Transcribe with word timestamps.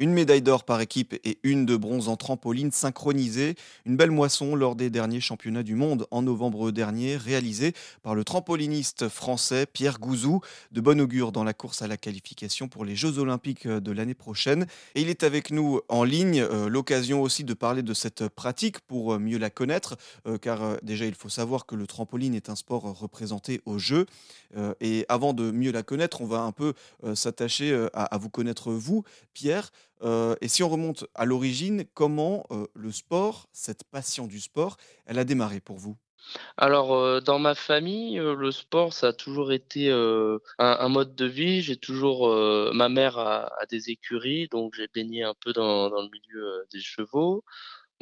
Une 0.00 0.12
médaille 0.12 0.42
d'or 0.42 0.64
par 0.64 0.80
équipe 0.80 1.14
et 1.24 1.38
une 1.44 1.66
de 1.66 1.76
bronze 1.76 2.08
en 2.08 2.16
trampoline 2.16 2.72
synchronisée. 2.72 3.54
Une 3.86 3.96
belle 3.96 4.10
moisson 4.10 4.56
lors 4.56 4.74
des 4.74 4.90
derniers 4.90 5.20
championnats 5.20 5.62
du 5.62 5.76
monde 5.76 6.08
en 6.10 6.22
novembre 6.22 6.72
dernier, 6.72 7.16
réalisée 7.16 7.74
par 8.02 8.16
le 8.16 8.24
trampoliniste 8.24 9.08
français 9.08 9.66
Pierre 9.66 10.00
Gouzou. 10.00 10.40
De 10.72 10.80
bon 10.80 11.00
augure 11.00 11.30
dans 11.30 11.44
la 11.44 11.54
course 11.54 11.80
à 11.80 11.86
la 11.86 11.96
qualification 11.96 12.66
pour 12.66 12.84
les 12.84 12.96
Jeux 12.96 13.18
Olympiques 13.18 13.68
de 13.68 13.92
l'année 13.92 14.14
prochaine. 14.14 14.66
Et 14.96 15.02
il 15.02 15.08
est 15.08 15.22
avec 15.22 15.52
nous 15.52 15.80
en 15.88 16.02
ligne. 16.02 16.40
Euh, 16.40 16.68
l'occasion 16.68 17.22
aussi 17.22 17.44
de 17.44 17.54
parler 17.54 17.82
de 17.82 17.94
cette 17.94 18.26
pratique 18.28 18.80
pour 18.80 19.18
mieux 19.20 19.38
la 19.38 19.50
connaître. 19.50 19.96
Euh, 20.26 20.38
car 20.38 20.62
euh, 20.62 20.76
déjà, 20.82 21.06
il 21.06 21.14
faut 21.14 21.28
savoir 21.28 21.66
que 21.66 21.76
le 21.76 21.86
trampoline 21.86 22.34
est 22.34 22.48
un 22.48 22.56
sport 22.56 22.82
représenté 22.82 23.60
aux 23.64 23.78
Jeux. 23.78 24.06
et 24.80 25.04
avant 25.08 25.32
de 25.32 25.50
mieux 25.50 25.72
la 25.72 25.82
connaître, 25.82 26.20
on 26.20 26.26
va 26.26 26.40
un 26.40 26.52
peu 26.52 26.74
s'attacher 27.14 27.88
à 27.92 28.16
vous 28.18 28.30
connaître 28.30 28.70
vous, 28.72 29.02
Pierre. 29.32 29.72
Euh, 30.04 30.36
et 30.40 30.48
si 30.48 30.62
on 30.62 30.68
remonte 30.68 31.06
à 31.14 31.24
l'origine, 31.24 31.84
comment 31.94 32.44
euh, 32.50 32.66
le 32.74 32.92
sport, 32.92 33.48
cette 33.52 33.84
passion 33.84 34.26
du 34.26 34.40
sport, 34.40 34.76
elle 35.06 35.18
a 35.18 35.24
démarré 35.24 35.60
pour 35.60 35.78
vous? 35.78 35.96
Alors, 36.56 36.94
euh, 36.94 37.20
dans 37.20 37.38
ma 37.38 37.54
famille, 37.54 38.16
le 38.16 38.50
sport, 38.50 38.92
ça 38.92 39.08
a 39.08 39.12
toujours 39.12 39.52
été 39.52 39.90
un, 39.90 40.88
mode 40.88 41.14
de 41.14 41.26
vie. 41.26 41.60
J'ai 41.62 41.76
toujours, 41.76 42.28
ma 42.72 42.88
mère 42.88 43.18
a, 43.18 43.50
des 43.70 43.90
écuries, 43.90 44.48
donc 44.48 44.74
j'ai 44.74 44.88
baigné 44.88 45.22
un 45.22 45.34
peu 45.34 45.52
dans, 45.52 45.90
dans 45.90 46.02
le 46.02 46.08
milieu 46.08 46.66
des 46.72 46.80
chevaux. 46.80 47.44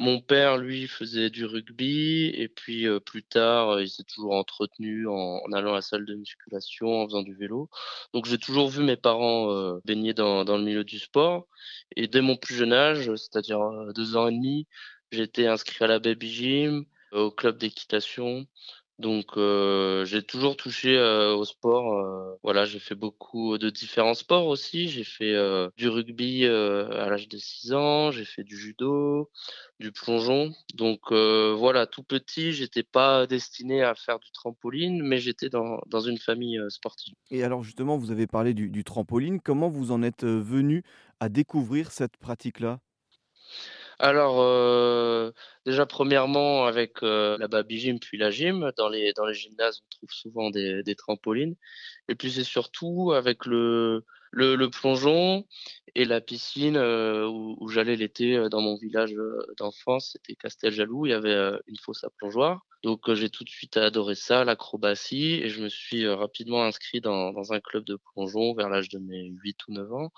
Mon 0.03 0.21
père, 0.21 0.57
lui, 0.57 0.87
faisait 0.87 1.29
du 1.29 1.45
rugby 1.45 2.27
et 2.35 2.49
puis 2.49 2.87
plus 3.05 3.23
tard, 3.23 3.79
il 3.81 3.89
s'est 3.89 4.03
toujours 4.03 4.33
entretenu 4.33 5.07
en, 5.07 5.39
allant 5.53 5.71
à 5.71 5.75
la 5.75 5.81
salle 5.81 6.05
de 6.05 6.15
musculation, 6.15 7.01
en 7.01 7.05
faisant 7.07 7.21
du 7.21 7.33
vélo. 7.33 7.69
Donc 8.13 8.25
j'ai 8.25 8.37
toujours 8.37 8.69
vu 8.69 8.83
mes 8.83 8.97
parents 8.97 9.79
baigner 9.85 10.13
dans, 10.13 10.43
dans, 10.43 10.57
le 10.57 10.63
milieu 10.63 10.83
du 10.83 10.99
sport. 10.99 11.47
Et 11.95 12.07
dès 12.07 12.21
mon 12.21 12.35
plus 12.35 12.55
jeune 12.55 12.73
âge, 12.73 13.05
c'est-à-dire 13.15 13.59
deux 13.95 14.17
ans 14.17 14.27
et 14.27 14.33
demi, 14.33 14.67
été 15.21 15.47
inscrit 15.47 15.83
à 15.83 15.87
la 15.87 15.99
Baby 15.99 16.31
Gym, 16.31 16.85
au 17.11 17.31
club 17.31 17.57
d'équitation. 17.57 18.45
Donc 19.03 19.37
j'ai 20.05 20.23
toujours 20.23 20.55
touché 20.55 20.97
au 20.97 21.43
sport. 21.43 22.37
voilà, 22.41 22.63
j'ai 22.63 22.79
fait 22.79 22.95
beaucoup 22.95 23.57
de 23.57 23.69
différents 23.69 24.13
sports 24.13 24.47
aussi. 24.47 24.87
J'ai 24.87 25.03
fait 25.03 25.35
du 25.75 25.89
rugby 25.89 26.45
à 26.45 27.09
l'âge 27.09 27.27
de 27.27 27.37
6 27.37 27.73
ans, 27.73 28.11
j'ai 28.11 28.23
fait 28.23 28.43
du 28.43 28.57
judo, 28.57 29.29
du 29.79 29.91
plongeon. 29.91 30.53
Donc 30.73 31.11
voilà, 31.11 31.85
tout 31.85 32.03
petit, 32.03 32.53
j'étais 32.53 32.83
pas 32.83 33.27
destiné 33.27 33.83
à 33.83 33.93
faire 33.93 34.19
du 34.19 34.31
trampoline, 34.31 35.03
mais 35.03 35.17
j'étais 35.17 35.49
dans, 35.49 35.81
une 35.99 36.17
famille 36.17 36.59
sportive. 36.69 37.13
Et 37.29 37.43
alors 37.43 37.63
justement, 37.63 37.97
vous 37.97 38.11
avez 38.11 38.25
parlé 38.25 38.53
du 38.53 38.83
trampoline. 38.85 39.41
Comment 39.41 39.69
vous 39.69 39.91
en 39.91 40.01
êtes 40.01 40.23
venu 40.23 40.83
à 41.19 41.27
découvrir 41.27 41.91
cette 41.91 42.15
pratique-là? 42.15 42.79
Alors, 44.03 44.41
euh, 44.41 45.31
déjà, 45.65 45.85
premièrement, 45.85 46.65
avec 46.65 47.01
euh, 47.03 47.37
la 47.37 47.47
baby 47.47 47.79
gym 47.79 47.99
puis 48.01 48.17
la 48.17 48.31
gym, 48.31 48.69
dans 48.75 48.89
les, 48.89 49.13
dans 49.13 49.25
les 49.25 49.33
gymnases, 49.33 49.79
on 49.81 49.87
trouve 49.89 50.09
souvent 50.11 50.49
des, 50.49 50.83
des 50.83 50.95
trampolines. 50.95 51.55
Et 52.09 52.15
puis, 52.15 52.29
c'est 52.29 52.43
surtout 52.43 53.13
avec 53.13 53.45
le, 53.45 54.03
le, 54.31 54.57
le, 54.57 54.69
plongeon 54.69 55.47
et 55.95 56.03
la 56.03 56.19
piscine 56.19 56.75
euh, 56.75 57.25
où, 57.27 57.55
où 57.61 57.69
j'allais 57.69 57.95
l'été 57.95 58.49
dans 58.49 58.59
mon 58.59 58.75
village 58.75 59.15
d'enfance, 59.57 60.11
c'était 60.11 60.35
Casteljaloux, 60.35 61.05
il 61.05 61.11
y 61.11 61.13
avait 61.13 61.53
une 61.67 61.77
fosse 61.77 62.03
à 62.03 62.09
plongeoir. 62.09 62.65
Donc, 62.83 63.13
j'ai 63.13 63.29
tout 63.29 63.45
de 63.45 63.49
suite 63.49 63.77
adoré 63.77 64.15
ça, 64.15 64.43
l'acrobatie, 64.43 65.35
et 65.35 65.47
je 65.47 65.63
me 65.63 65.69
suis 65.69 66.05
rapidement 66.09 66.65
inscrit 66.65 66.99
dans, 66.99 67.31
dans 67.31 67.53
un 67.53 67.61
club 67.61 67.85
de 67.85 67.95
plongeon 67.95 68.53
vers 68.53 68.67
l'âge 68.67 68.89
de 68.89 68.99
mes 68.99 69.29
8 69.43 69.67
ou 69.69 69.73
9 69.75 69.93
ans. 69.93 70.11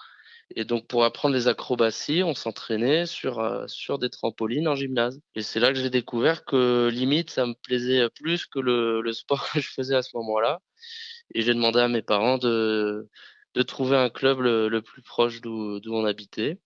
Et 0.52 0.64
donc, 0.64 0.88
pour 0.88 1.04
apprendre 1.04 1.34
les 1.34 1.48
acrobaties, 1.48 2.24
on 2.24 2.36
s'entraînait 2.36 3.06
sur, 3.06 3.40
euh, 3.40 3.66
sur 3.68 3.98
des 3.98 4.10
trampolines 4.10 4.68
en 4.68 4.76
gymnase. 4.76 5.20
Et 5.36 5.42
c'est 5.42 5.60
là 5.60 5.74
que 5.74 5.80
j'ai 5.80 5.90
découvert 5.90 6.46
que 6.46 6.90
limite, 6.92 7.32
ça 7.32 7.46
me 7.48 7.54
plaisait 7.54 8.08
plus 8.10 8.46
que 8.46 8.60
le, 8.60 9.12
sport 9.14 9.50
que 9.54 9.60
je 9.60 9.72
faisais 9.72 9.96
à 9.96 10.02
ce 10.02 10.16
moment-là. 10.18 10.62
Et 11.34 11.42
j'ai 11.42 11.54
demandé 11.54 11.80
à 11.80 11.88
mes 11.88 12.04
parents 12.04 12.38
de, 12.38 13.10
de 13.56 13.62
trouver 13.64 13.98
un 13.98 14.10
club 14.10 14.40
le, 14.42 14.70
le 14.70 14.82
plus 14.82 15.02
proche 15.02 15.42
d'où 15.42 15.82
on 15.88 16.06
habitait. 16.06 16.60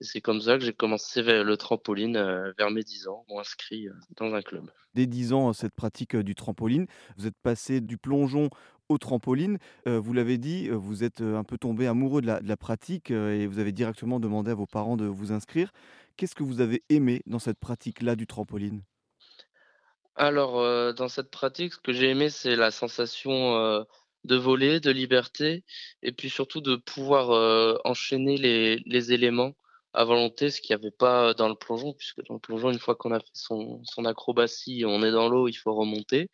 Et 0.00 0.04
c'est 0.04 0.20
comme 0.20 0.40
ça 0.40 0.58
que 0.58 0.64
j'ai 0.64 0.72
commencé 0.72 1.22
le 1.22 1.56
trampoline 1.56 2.16
euh, 2.16 2.52
vers 2.58 2.70
mes 2.70 2.82
10 2.82 3.08
ans, 3.08 3.24
inscrit 3.38 3.88
euh, 3.88 3.92
dans 4.16 4.32
un 4.34 4.42
club. 4.42 4.70
Dès 4.94 5.06
10 5.06 5.32
ans, 5.34 5.52
cette 5.52 5.74
pratique 5.74 6.16
du 6.16 6.34
trampoline, 6.34 6.86
vous 7.16 7.26
êtes 7.26 7.38
passé 7.42 7.80
du 7.80 7.98
plongeon 7.98 8.48
au 8.90 8.98
trampoline. 8.98 9.58
vous 9.86 10.12
l'avez 10.12 10.36
dit, 10.36 10.68
vous 10.68 11.04
êtes 11.04 11.20
un 11.20 11.44
peu 11.44 11.56
tombé 11.56 11.86
amoureux 11.86 12.20
de 12.20 12.26
la, 12.26 12.56
pratique 12.56 13.10
et 13.10 13.46
vous 13.46 13.58
avez 13.58 13.72
directement 13.72 14.20
demandé 14.20 14.50
à 14.50 14.54
vos 14.54 14.66
parents 14.66 14.96
de 14.96 15.06
vous 15.06 15.32
inscrire. 15.32 15.72
Qu'est-ce 16.16 16.34
que 16.34 16.42
vous 16.42 16.60
avez 16.60 16.82
aimé 16.90 17.22
dans 17.26 17.38
cette 17.38 17.58
pratique-là 17.58 18.16
du 18.16 18.26
trampoline? 18.26 18.82
Alors, 20.16 20.94
dans 20.94 21.08
cette 21.08 21.30
pratique, 21.30 21.74
ce 21.74 21.78
que 21.78 21.92
j'ai 21.92 22.10
aimé, 22.10 22.28
c'est 22.28 22.56
la 22.56 22.70
sensation 22.70 23.86
de 24.24 24.36
voler, 24.36 24.80
de 24.80 24.90
liberté, 24.90 25.64
et 26.02 26.12
puis 26.12 26.28
surtout 26.28 26.60
de 26.60 26.76
pouvoir 26.76 27.80
enchaîner 27.84 28.36
les, 28.36 29.12
éléments 29.12 29.54
à 29.92 30.04
volonté, 30.04 30.50
ce 30.50 30.60
qu'il 30.60 30.76
n'y 30.76 30.80
avait 30.80 30.90
pas 30.90 31.34
dans 31.34 31.48
le 31.48 31.54
plongeon, 31.54 31.92
puisque 31.94 32.22
dans 32.26 32.34
le 32.34 32.40
plongeon, 32.40 32.70
une 32.70 32.78
fois 32.78 32.94
qu'on 32.94 33.12
a 33.12 33.20
fait 33.20 33.26
son, 33.34 33.82
son 33.84 34.04
acrobatie, 34.04 34.84
on 34.86 35.02
est 35.02 35.10
dans 35.10 35.28
l'eau, 35.28 35.48
il 35.48 35.54
faut 35.54 35.74
remonter 35.74 36.28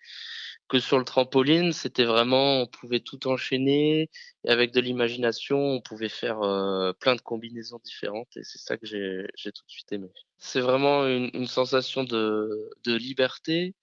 que 0.69 0.81
sur 0.81 0.99
le 0.99 1.05
trampoline, 1.05 1.73
c'était 1.73 2.05
vraiment, 2.05 2.61
on 2.63 2.67
pouvait 2.67 3.01
tout 3.01 3.29
enchaîner 3.29 4.11
et 4.45 4.51
avec 4.51 4.73
de 4.73 4.81
l'imagination, 4.81 5.59
on 5.59 5.81
pouvait 5.81 6.09
faire 6.09 6.43
euh, 6.43 6.93
plein 6.93 7.15
de 7.15 7.21
combinaisons 7.21 7.79
différentes 7.85 8.37
et 8.37 8.43
c'est 8.43 8.59
ça 8.59 8.77
que 8.77 8.87
j'ai, 8.87 9.27
tout 9.45 9.65
de 9.65 9.71
suite 9.71 9.93
aimé. 9.93 10.09
C'est 10.39 10.61
vraiment 10.61 11.07
une, 11.07 11.31
une 11.35 11.47
sensation 11.47 12.05
de, 12.05 12.69
de, 12.85 12.97
liberté 12.97 13.75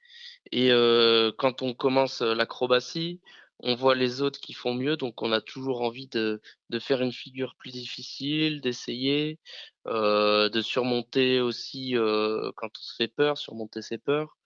et 0.52 0.72
euh, 0.72 1.32
quand 1.38 1.62
on 1.62 1.74
commence 1.74 2.22
l'acrobatie, 2.22 3.22
on 3.64 3.76
voit 3.76 3.96
les 3.96 4.22
autres 4.22 4.40
qui 4.42 4.54
font 4.54 4.74
mieux, 4.76 4.98
donc 4.98 5.22
on 5.22 5.32
a 5.32 5.42
toujours 5.42 5.82
envie 5.82 6.08
de, 6.08 6.42
de 6.70 6.80
faire 6.80 7.02
une 7.02 7.14
figure 7.14 7.56
plus 7.58 7.72
difficile, 7.72 8.62
d'essayer, 8.62 9.40
euh, 9.88 10.50
de 10.50 10.62
surmonter 10.62 11.40
aussi 11.42 11.98
euh, 11.98 12.52
quand 12.58 12.68
on 12.68 12.82
se 12.82 12.96
fait 12.96 13.08
peur, 13.08 13.38
surmonter 13.38 13.82
ses 13.82 13.98
peurs. 13.98 14.38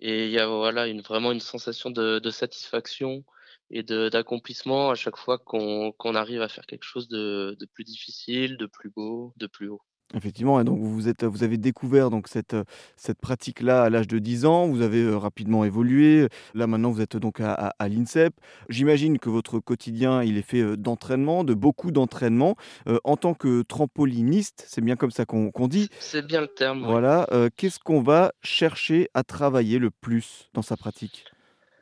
Et 0.00 0.26
il 0.26 0.32
y 0.32 0.38
a 0.40 0.46
voilà, 0.48 0.88
une, 0.88 1.02
vraiment 1.02 1.32
une 1.32 1.40
sensation 1.40 1.90
de, 1.90 2.18
de 2.18 2.30
satisfaction 2.30 3.24
et 3.70 3.82
d'accomplissement 3.82 4.90
à 4.90 4.94
chaque 4.94 5.16
fois 5.16 5.38
qu'on 5.38 6.14
arrive 6.14 6.42
à 6.42 6.48
faire 6.48 6.66
quelque 6.66 6.84
chose 6.84 7.08
de, 7.08 7.56
de 7.58 7.66
plus 7.66 7.84
difficile, 7.84 8.56
de 8.56 8.66
plus 8.66 8.90
beau, 8.90 9.32
de 9.36 9.46
plus 9.46 9.68
haut. 9.68 9.82
Effectivement 10.12 10.60
et 10.60 10.64
donc 10.64 10.78
vous 10.80 11.08
êtes 11.08 11.24
vous 11.24 11.42
avez 11.42 11.56
découvert 11.56 12.10
donc 12.10 12.28
cette, 12.28 12.54
cette 12.96 13.18
pratique-là 13.18 13.82
à 13.82 13.90
l'âge 13.90 14.06
de 14.06 14.18
10 14.18 14.44
ans, 14.44 14.68
vous 14.68 14.82
avez, 14.82 15.12
rapidement 15.14 15.64
évolué. 15.64 16.28
Là, 16.54 16.66
maintenant, 16.66 16.90
vous 16.90 17.00
êtes 17.00 17.16
donc 17.16 17.40
à 17.40 17.54
à 17.54 17.88
l'INSEP. 17.88 18.34
J'imagine 18.68 19.18
que 19.18 19.28
votre 19.28 19.58
quotidien, 19.58 20.22
il 20.22 20.36
est 20.36 20.42
fait, 20.42 20.76
d'entraînement, 20.76 21.42
de 21.42 21.54
beaucoup 21.54 21.90
d'entraînement. 21.90 22.56
en 23.04 23.16
tant 23.16 23.34
que 23.34 23.62
trampoliniste, 23.62 24.64
c'est 24.68 24.82
bien 24.82 24.96
comme 24.96 25.10
ça 25.10 25.24
qu'on 25.24 25.50
qu'on 25.50 25.68
dit? 25.68 25.88
C'est 25.98 26.26
bien 26.26 26.42
le 26.42 26.48
terme. 26.48 26.84
Voilà, 26.84 27.26
qu'est-ce 27.56 27.78
qu'on 27.78 28.02
va 28.02 28.32
chercher 28.42 29.08
à 29.14 29.24
travailler 29.24 29.78
le 29.78 29.90
plus 29.90 30.50
dans 30.54 30.62
sa 30.62 30.76
pratique? 30.76 31.24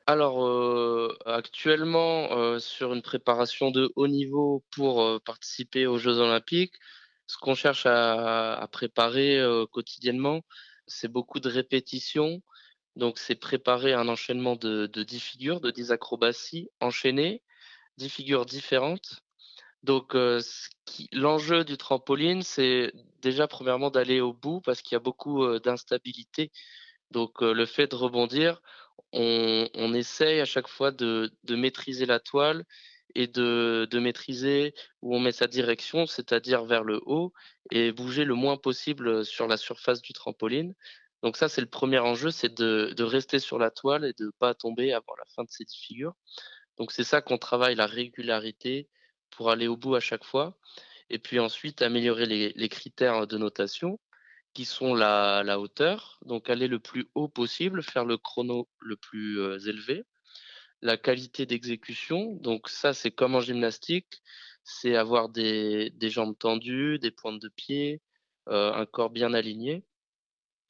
Alors, 0.07 0.39
actuellement, 1.27 2.59
sur 2.59 2.95
une 2.95 3.03
préparation 3.03 3.71
de 3.71 3.93
haut 3.97 4.09
niveau 4.09 4.63
pour, 4.71 5.21
participer 5.25 5.87
aux 5.87 5.99
Jeux 5.99 6.19
olympiques, 6.19 6.75
ce 7.27 7.37
qu'on 7.39 7.55
cherche 7.55 7.87
à, 7.87 8.69
préparer 8.73 9.39
euh, 9.39 9.67
quotidiennement, 9.67 10.43
c'est 10.87 11.09
beaucoup 11.09 11.41
de 11.41 11.49
répétitions. 11.49 12.43
Donc, 12.97 13.19
c'est 13.19 13.35
préparer 13.35 13.95
un 13.95 14.09
enchaînement 14.09 14.57
de, 14.57 14.87
de 14.87 15.03
10 15.03 15.21
figures, 15.21 15.61
de 15.61 15.71
10 15.71 15.93
acrobaties 15.93 16.69
enchaînées, 16.81 17.43
10 17.99 18.09
figures 18.11 18.47
différentes. 18.47 19.23
Donc, 19.83 20.15
euh, 20.15 20.41
l'enjeu 21.13 21.65
du 21.65 21.77
trampoline, 21.77 22.43
c'est 22.43 22.93
déjà 23.21 23.49
premièrement 23.49 23.91
d'aller 23.91 24.21
au 24.21 24.33
bout 24.33 24.61
parce 24.61 24.83
qu'il 24.83 24.95
y 24.95 24.97
a 24.97 25.01
beaucoup 25.01 25.45
euh, 25.45 25.59
d'instabilité. 25.59 26.53
Donc, 27.11 27.43
le 27.43 27.67
fait 27.67 27.91
de 27.91 27.97
rebondir, 27.97 28.63
on, 29.13 29.95
essaye 29.95 30.41
à 30.41 30.47
chaque 30.47 30.69
fois 30.69 30.91
de 30.93 31.31
maîtriser 31.51 32.07
la 32.07 32.21
toile 32.21 32.65
et 33.15 33.27
de, 33.27 33.89
maîtriser 33.99 34.75
où 35.03 35.15
on 35.17 35.21
met 35.21 35.33
sa 35.33 35.47
direction, 35.47 36.07
c'est-à-dire 36.07 36.65
vers 36.65 36.85
le 36.85 37.01
haut, 37.07 37.33
et 37.71 37.93
bouger 37.93 38.25
le 38.25 38.35
moins 38.35 38.57
possible 38.57 39.25
sur 39.25 39.47
la 39.47 39.57
surface 39.57 40.03
du 40.03 40.13
trampoline. 40.13 40.75
Donc 41.23 41.37
ça, 41.37 41.49
c'est 41.49 41.61
le 41.61 41.69
premier 41.69 41.99
enjeu, 41.99 42.31
c'est 42.31 42.53
de, 42.55 43.03
rester 43.03 43.39
sur 43.39 43.59
la 43.59 43.71
toile 43.71 44.05
et 44.05 44.13
de 44.19 44.27
ne 44.27 44.31
pas 44.31 44.55
tomber 44.55 44.93
avant 44.93 45.15
la 45.19 45.25
fin 45.35 45.45
de 45.45 45.51
ces 45.51 45.65
dix 45.65 45.79
figures. 45.79 46.15
Donc 46.79 46.93
c'est 46.93 47.05
ça 47.05 47.21
qu'on 47.23 47.39
travaille, 47.39 47.75
la 47.75 47.87
régularité 47.87 48.89
pour 49.31 49.51
aller 49.51 49.69
au 49.69 49.77
bout 49.77 49.95
à 49.95 50.01
chaque 50.01 50.25
fois. 50.25 50.59
Et 51.11 51.19
puis 51.19 51.39
ensuite, 51.39 51.83
améliorer 51.83 52.27
les, 52.27 52.69
critères 52.69 53.27
de 53.27 53.39
notation 53.39 54.01
qui 54.55 54.65
sont 54.65 54.95
la, 54.95 55.43
la, 55.45 55.61
hauteur, 55.61 56.19
donc 56.27 56.51
aller 56.51 56.69
le 56.69 56.79
plus 56.79 57.09
haut 57.15 57.29
possible, 57.29 57.83
faire 57.83 58.05
le 58.05 58.19
chrono 58.19 58.69
le 58.81 58.97
plus 58.97 59.41
euh, 59.41 59.59
élevé, 59.59 60.05
la 60.83 60.97
qualité 60.97 61.47
d'exécution. 61.47 62.35
Donc 62.37 62.69
ça, 62.69 62.93
c'est 62.93 63.11
comme 63.13 63.35
en 63.35 63.41
gymnastique. 63.41 64.23
c'est 64.65 64.97
avoir 64.97 65.29
des, 65.29 65.91
des 65.91 66.11
jambes 66.11 66.37
tendues, 66.39 66.99
des 66.99 67.11
pointes 67.11 67.41
de 67.41 67.49
pied, 67.49 68.01
un 68.47 68.87
corps 68.87 69.11
bien 69.11 69.35
aligné. 69.35 69.85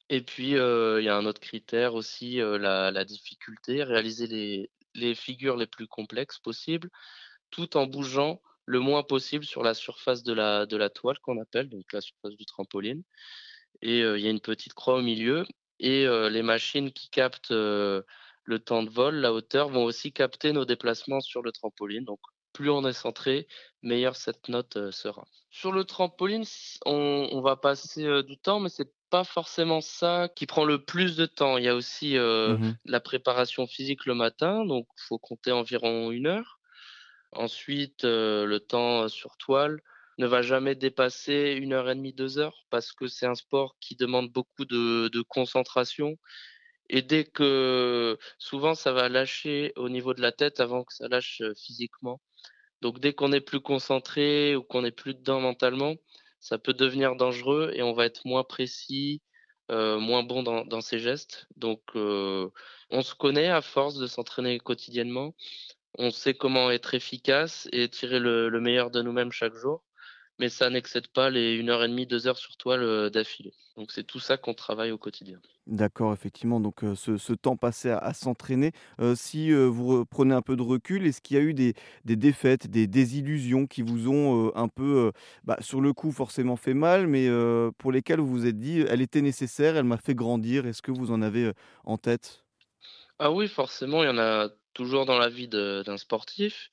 Et 0.09 0.21
puis, 0.21 0.51
il 0.51 1.03
y 1.03 1.09
a 1.09 1.15
un 1.15 1.25
autre 1.25 1.41
critère 1.41 1.95
aussi, 1.95 2.37
la, 2.37 2.91
la 2.91 3.05
difficulté, 3.05 3.83
réaliser 3.83 4.27
les, 4.27 4.71
les 4.95 5.15
figures 5.15 5.57
les 5.57 5.67
plus 5.67 5.87
complexes 5.87 6.39
possibles, 6.39 6.89
tout 7.51 7.77
en 7.77 7.87
bougeant 7.87 8.41
le 8.65 8.79
moins 8.79 9.03
possible 9.03 9.45
sur 9.45 9.63
la 9.63 9.73
surface 9.73 10.23
de 10.23 10.33
la, 10.33 10.65
de 10.65 10.77
la 10.77 10.89
toile 10.89 11.19
qu'on 11.19 11.41
appelle, 11.41 11.69
donc 11.69 11.91
la 11.91 12.01
surface 12.01 12.35
du 12.35 12.45
trampoline. 12.45 13.03
Et 13.81 13.99
il 13.99 14.19
y 14.19 14.27
a 14.27 14.31
une 14.31 14.39
petite 14.39 14.73
croix 14.73 14.95
au 14.95 15.01
milieu. 15.01 15.45
Et 15.79 16.05
les 16.29 16.43
machines 16.43 16.91
qui 16.91 17.09
captent 17.09 17.53
le 18.43 18.59
temps 18.59 18.83
de 18.83 18.89
vol, 18.89 19.15
la 19.15 19.33
hauteur, 19.33 19.69
vont 19.69 19.83
aussi 19.83 20.11
capter 20.11 20.51
nos 20.51 20.65
déplacements 20.65 21.21
sur 21.21 21.41
le 21.41 21.51
trampoline. 21.51 22.05
Donc 22.05 22.19
plus 22.53 22.69
on 22.69 22.85
est 22.85 22.93
centré, 22.93 23.47
meilleure 23.81 24.15
cette 24.15 24.47
note 24.47 24.91
sera. 24.91 25.25
Sur 25.49 25.71
le 25.71 25.85
trampoline, 25.85 26.43
on, 26.85 27.29
on 27.31 27.41
va 27.41 27.55
passer 27.55 28.23
du 28.23 28.37
temps, 28.37 28.59
mais 28.59 28.69
c'est 28.69 28.91
pas 29.09 29.23
forcément 29.23 29.81
ça 29.81 30.29
qui 30.35 30.45
prend 30.45 30.65
le 30.65 30.83
plus 30.83 31.15
de 31.15 31.25
temps. 31.25 31.57
Il 31.57 31.63
y 31.63 31.67
a 31.67 31.75
aussi 31.75 32.15
mmh 32.17 32.75
la 32.85 32.99
préparation 32.99 33.67
physique 33.67 34.05
le 34.05 34.15
matin, 34.15 34.65
donc 34.65 34.87
il 34.97 35.03
faut 35.07 35.19
compter 35.19 35.51
environ 35.51 36.11
une 36.11 36.27
heure. 36.27 36.59
Ensuite, 37.31 38.03
le 38.03 38.57
temps 38.59 39.07
sur 39.07 39.37
toile 39.37 39.81
ne 40.19 40.27
va 40.27 40.41
jamais 40.43 40.75
dépasser 40.75 41.57
une 41.59 41.73
heure 41.73 41.89
et 41.89 41.95
demie, 41.95 42.13
deux 42.13 42.37
heures, 42.37 42.65
parce 42.69 42.91
que 42.91 43.07
c'est 43.07 43.25
un 43.25 43.35
sport 43.35 43.75
qui 43.79 43.95
demande 43.95 44.31
beaucoup 44.31 44.65
de, 44.65 45.07
de 45.07 45.21
concentration. 45.21 46.17
Et 46.89 47.01
dès 47.01 47.25
que 47.25 48.17
souvent 48.37 48.75
ça 48.75 48.91
va 48.93 49.09
lâcher 49.09 49.73
au 49.77 49.89
niveau 49.89 50.13
de 50.13 50.21
la 50.21 50.31
tête 50.31 50.59
avant 50.59 50.83
que 50.83 50.93
ça 50.93 51.07
lâche 51.07 51.41
physiquement. 51.57 52.21
Donc 52.81 52.99
dès 52.99 53.13
qu'on 53.13 53.31
est 53.31 53.41
plus 53.41 53.61
concentré 53.61 54.55
ou 54.55 54.63
qu'on 54.63 54.85
est 54.85 54.91
plus 54.91 55.15
dedans 55.15 55.39
mentalement, 55.41 55.95
ça 56.39 56.57
peut 56.57 56.73
devenir 56.73 57.15
dangereux 57.15 57.71
et 57.73 57.83
on 57.83 57.93
va 57.93 58.05
être 58.05 58.25
moins 58.25 58.43
précis, 58.43 59.21
moins 59.69 60.23
bon 60.23 60.43
dans, 60.43 60.81
ses 60.81 60.99
gestes. 60.99 61.47
Donc, 61.55 61.81
on 61.95 63.01
se 63.01 63.15
connaît 63.15 63.47
à 63.49 63.61
force 63.61 63.95
de 63.95 64.07
s'entraîner 64.07 64.59
quotidiennement. 64.59 65.33
On 65.97 66.11
sait 66.11 66.33
comment 66.33 66.69
être 66.71 66.93
efficace 66.95 67.69
et 67.71 67.89
tirer 67.89 68.19
le 68.19 68.59
meilleur 68.59 68.91
de 68.91 69.01
nous-mêmes 69.01 69.31
chaque 69.31 69.55
jour 69.55 69.83
mais 70.39 70.49
ça 70.49 70.69
n'excède 70.69 71.07
pas 71.07 71.29
les 71.29 71.59
1 71.59 71.69
heure 71.69 71.83
et 71.83 71.87
demie, 71.87 72.07
2 72.07 72.27
heures 72.27 72.37
sur 72.37 72.57
toile 72.57 72.83
euh, 72.83 73.09
d'affilée. 73.09 73.53
Donc 73.77 73.91
c'est 73.91 74.03
tout 74.03 74.19
ça 74.19 74.37
qu'on 74.37 74.53
travaille 74.53 74.91
au 74.91 74.97
quotidien. 74.97 75.39
D'accord, 75.65 76.13
effectivement, 76.13 76.59
donc 76.59 76.83
euh, 76.83 76.95
ce, 76.95 77.33
temps 77.33 77.55
passé 77.55 77.89
à, 77.89 78.13
s'entraîner, 78.13 78.71
euh, 78.99 79.15
si 79.15 79.51
vous 79.53 80.05
prenez 80.05 80.33
un 80.33 80.41
peu 80.41 80.55
de 80.55 80.61
recul, 80.61 81.07
est-ce 81.07 81.21
qu'il 81.21 81.37
y 81.37 81.39
a 81.39 81.43
eu 81.43 81.53
des, 81.53 81.73
défaites, 82.03 82.67
des 82.67 82.87
désillusions 82.87 83.65
qui 83.65 83.81
vous 83.81 84.09
ont 84.09 84.53
un 84.55 84.67
peu, 84.67 85.11
bah, 85.43 85.57
sur 85.61 85.79
le 85.79 85.93
coup, 85.93 86.11
forcément 86.11 86.57
fait 86.57 86.73
mal, 86.73 87.07
mais 87.07 87.29
pour 87.77 87.91
lesquelles 87.91 88.19
vous 88.19 88.27
vous 88.27 88.45
êtes 88.45 88.59
dit, 88.59 88.81
elle 88.81 89.01
était 89.01 89.21
nécessaire, 89.21 89.77
elle 89.77 89.85
m'a 89.85 89.97
fait 89.97 90.15
grandir, 90.15 90.65
est-ce 90.67 90.81
que 90.81 90.91
vous 90.91 91.11
en 91.11 91.21
avez 91.21 91.51
en 91.85 91.97
tête? 91.97 92.43
Ah 93.19 93.31
oui, 93.31 93.47
forcément, 93.47 94.03
il 94.03 94.07
y 94.07 94.09
en 94.09 94.17
a 94.17 94.49
toujours 94.73 95.05
dans 95.05 95.17
la 95.17 95.29
vie 95.29 95.47
d'un 95.47 95.97
sportif 95.97 96.71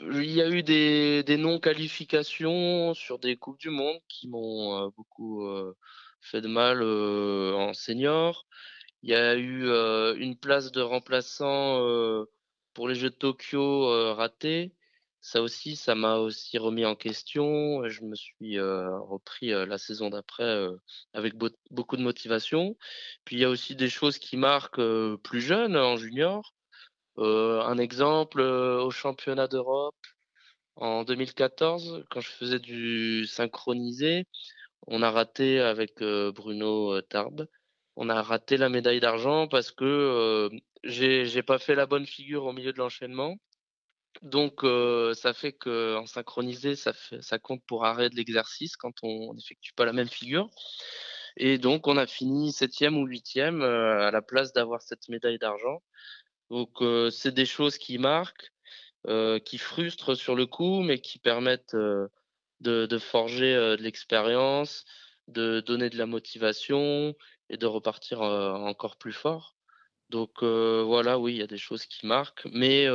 il 0.00 0.30
y 0.30 0.42
a 0.42 0.48
eu 0.48 0.62
des, 0.62 1.36
non-qualifications 1.38 2.94
sur 2.94 3.18
des 3.18 3.36
Coupes 3.36 3.58
du 3.58 3.70
Monde 3.70 3.98
qui 4.08 4.28
m'ont 4.28 4.86
euh, 4.86 4.90
beaucoup 4.96 5.46
euh, 5.46 5.76
fait 6.20 6.40
de 6.40 6.48
mal 6.48 6.82
euh, 6.82 7.54
en 7.54 7.74
senior. 7.74 8.46
Il 9.02 9.10
y 9.10 9.14
a 9.14 9.36
eu 9.36 9.64
une 10.18 10.36
place 10.36 10.72
de 10.72 10.80
remplaçant 10.80 11.78
pour 12.74 12.88
les 12.88 12.96
Jeux 12.96 13.10
de 13.10 13.14
Tokyo 13.14 14.14
ratée. 14.14 14.74
Ça 15.20 15.40
aussi, 15.40 15.76
ça 15.76 15.94
m'a 15.94 16.16
aussi 16.16 16.58
remis 16.58 16.84
en 16.84 16.96
question. 16.96 17.88
Je 17.88 18.02
me 18.02 18.16
suis 18.16 18.58
repris 18.60 19.50
la 19.50 19.78
saison 19.78 20.10
d'après 20.10 20.66
avec 21.12 21.34
beaucoup 21.70 21.96
de 21.96 22.02
motivation. 22.02 22.76
Puis 23.24 23.36
il 23.36 23.38
y 23.38 23.44
a 23.44 23.50
aussi 23.50 23.76
des 23.76 23.88
choses 23.88 24.18
qui 24.18 24.36
marquent 24.36 24.82
plus 25.22 25.40
jeune, 25.42 25.76
en 25.76 25.96
junior. 25.96 26.52
Euh, 27.18 27.60
un 27.62 27.78
exemple, 27.78 28.40
euh, 28.40 28.80
au 28.82 28.90
championnat 28.90 29.48
d'Europe 29.48 29.96
en 30.76 31.04
2014, 31.04 32.04
quand 32.10 32.20
je 32.20 32.30
faisais 32.30 32.60
du 32.60 33.26
synchronisé, 33.26 34.26
on 34.86 35.02
a 35.02 35.10
raté 35.10 35.60
avec 35.60 36.02
euh, 36.02 36.32
Bruno 36.32 37.00
Tarbes, 37.02 37.48
on 37.96 38.08
a 38.10 38.22
raté 38.22 38.56
la 38.56 38.68
médaille 38.68 39.00
d'argent 39.00 39.48
parce 39.48 39.72
que 39.72 40.50
j'ai 40.84 41.42
pas 41.42 41.58
fait 41.58 41.74
la 41.74 41.86
bonne 41.86 42.06
figure 42.06 42.44
au 42.46 42.52
milieu 42.52 42.72
de 42.72 42.78
l'enchaînement. 42.78 43.36
Donc, 44.22 44.62
ça 45.14 45.32
fait 45.34 45.52
qu'en 45.52 46.06
synchronisé, 46.06 46.76
ça 46.76 47.38
compte 47.40 47.62
pour 47.66 47.84
arrêt 47.84 48.10
de 48.10 48.16
l'exercice 48.16 48.76
quand 48.76 48.92
on 49.02 49.34
n'effectue 49.34 49.72
pas 49.74 49.84
la 49.84 49.92
même 49.92 50.08
figure. 50.08 50.48
Et 51.36 51.58
donc, 51.58 51.86
on 51.88 51.96
a 51.96 52.06
fini 52.06 52.52
septième 52.52 52.96
ou 52.98 53.06
huitième 53.06 53.62
à 53.62 54.10
la 54.10 54.22
place 54.22 54.52
d'avoir 54.52 54.82
cette 54.82 55.08
médaille 55.08 55.38
d'argent. 55.38 55.82
Donc, 56.50 56.82
c'est 57.10 57.34
des 57.34 57.46
choses 57.46 57.78
qui 57.78 57.98
marquent, 57.98 58.52
qui 59.44 59.58
frustrent 59.58 60.14
sur 60.14 60.34
le 60.34 60.46
coup, 60.46 60.80
mais 60.80 60.98
qui 60.98 61.18
permettent 61.18 61.76
de, 62.60 62.98
forger 62.98 63.54
de 63.54 63.82
l'expérience, 63.82 64.84
de 65.26 65.60
donner 65.60 65.90
de 65.90 65.98
la 65.98 66.06
motivation 66.06 67.14
et 67.50 67.56
de 67.56 67.66
repartir 67.66 68.22
encore 68.22 68.96
plus 68.96 69.12
fort. 69.12 69.56
Donc 70.10 70.42
voilà, 70.42 71.18
oui, 71.18 71.34
il 71.34 71.38
y 71.38 71.42
a 71.42 71.46
des 71.46 71.58
choses 71.58 71.84
qui 71.84 72.06
marquent, 72.06 72.46
mais 72.52 72.86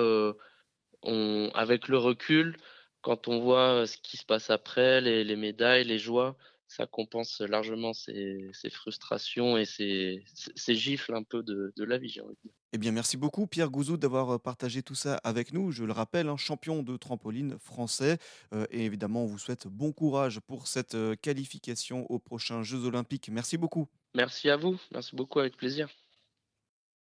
avec 1.53 1.88
le 1.88 1.97
recul, 1.97 2.57
quand 3.01 3.27
on 3.27 3.39
voit 3.39 3.85
ce 3.85 3.97
qui 3.97 4.17
se 4.17 4.25
passe 4.25 4.50
après, 4.50 5.01
les 5.01 5.35
médailles, 5.35 5.83
les 5.83 6.00
joies, 6.00 6.35
ça 6.68 6.88
compense 6.88 7.42
largement 7.42 7.94
ces, 7.94 8.51
frustrations 8.71 9.57
et 9.57 9.65
ces, 9.65 10.24
gifles 10.75 11.13
un 11.15 11.24
peu 11.24 11.44
de, 11.44 11.71
la 11.77 11.98
vie, 11.98 12.10
j'ai 12.10 12.21
envie 12.21 12.36
de 12.36 12.50
dire. 12.50 12.54
Eh 12.75 12.80
bien, 12.80 12.92
merci 12.92 13.18
beaucoup 13.18 13.45
Pierre 13.45 13.69
Gouzou 13.69 13.98
d'avoir 13.98 14.31
euh, 14.31 14.39
partagé 14.39 14.81
tout 14.81 14.95
ça 14.95 15.19
avec 15.24 15.54
nous. 15.54 15.71
Je 15.71 15.83
le 15.83 15.92
rappelle, 15.92 16.27
un 16.27 16.38
champion 16.38 16.81
de 16.81 16.98
trampoline 16.98 17.57
français. 17.60 18.18
Euh, 18.54 18.65
et 18.71 18.86
évidemment, 18.86 19.24
on 19.24 19.27
vous 19.27 19.38
souhaite 19.38 19.68
bon 19.68 19.92
courage 19.92 20.39
pour 20.39 20.68
cette 20.68 20.95
euh, 20.95 21.15
qualification 21.15 22.10
aux 22.10 22.18
prochains 22.18 22.63
Jeux 22.63 22.86
olympiques. 22.86 23.30
Merci 23.30 23.57
beaucoup. 23.57 23.88
Merci 24.15 24.50
à 24.50 24.57
vous. 24.57 24.80
Merci 24.92 25.15
beaucoup, 25.15 25.39
avec 25.39 25.56
plaisir. 25.56 25.88